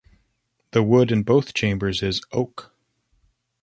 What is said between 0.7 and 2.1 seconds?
The wood in both chambers